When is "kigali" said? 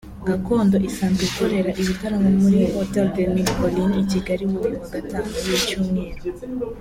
4.11-4.43